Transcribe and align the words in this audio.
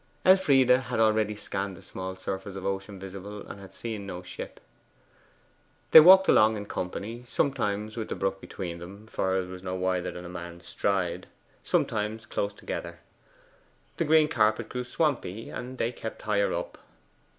Elfride 0.25 0.69
had 0.69 0.99
already 0.99 1.35
scanned 1.35 1.77
the 1.77 1.81
small 1.83 2.15
surface 2.15 2.55
of 2.55 2.65
ocean 2.65 2.99
visible, 2.99 3.45
and 3.45 3.59
had 3.59 3.71
seen 3.71 4.07
no 4.07 4.23
ship. 4.23 4.59
They 5.91 5.99
walked 5.99 6.27
along 6.27 6.57
in 6.57 6.65
company, 6.65 7.23
sometimes 7.27 7.95
with 7.95 8.09
the 8.09 8.15
brook 8.15 8.41
between 8.41 8.79
them 8.79 9.05
for 9.05 9.37
it 9.39 9.45
was 9.47 9.61
no 9.61 9.75
wider 9.75 10.09
than 10.09 10.25
a 10.25 10.27
man's 10.27 10.65
stride 10.65 11.27
sometimes 11.61 12.25
close 12.25 12.51
together. 12.55 12.97
The 13.97 14.05
green 14.05 14.27
carpet 14.27 14.69
grew 14.69 14.85
swampy, 14.85 15.51
and 15.51 15.77
they 15.77 15.91
kept 15.91 16.23
higher 16.23 16.51
up. 16.51 16.79